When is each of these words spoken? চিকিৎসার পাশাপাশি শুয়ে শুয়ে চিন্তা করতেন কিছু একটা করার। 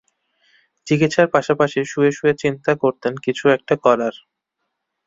চিকিৎসার 0.87 1.27
পাশাপাশি 1.35 1.79
শুয়ে 1.85 2.11
শুয়ে 2.11 2.33
চিন্তা 2.43 2.71
করতেন 2.83 3.13
কিছু 3.25 3.45
একটা 3.49 3.75
করার। 3.85 4.15